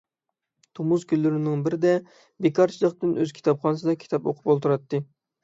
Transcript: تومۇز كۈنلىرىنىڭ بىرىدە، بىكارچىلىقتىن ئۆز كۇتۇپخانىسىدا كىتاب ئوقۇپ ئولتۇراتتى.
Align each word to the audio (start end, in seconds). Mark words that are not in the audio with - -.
تومۇز 0.77 1.03
كۈنلىرىنىڭ 1.11 1.61
بىرىدە، 1.67 1.91
بىكارچىلىقتىن 2.47 3.13
ئۆز 3.27 3.35
كۇتۇپخانىسىدا 3.41 3.97
كىتاب 4.07 4.33
ئوقۇپ 4.33 4.53
ئولتۇراتتى. 4.57 5.05